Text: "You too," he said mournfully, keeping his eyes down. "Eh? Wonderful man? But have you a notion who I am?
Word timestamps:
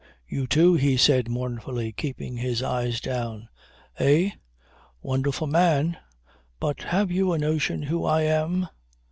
"You 0.27 0.47
too," 0.47 0.73
he 0.73 0.97
said 0.97 1.29
mournfully, 1.29 1.91
keeping 1.91 2.37
his 2.37 2.63
eyes 2.63 2.99
down. 2.99 3.49
"Eh? 3.99 4.31
Wonderful 5.03 5.45
man? 5.45 5.95
But 6.59 6.81
have 6.81 7.11
you 7.11 7.33
a 7.33 7.37
notion 7.37 7.83
who 7.83 8.03
I 8.05 8.23
am? 8.23 8.67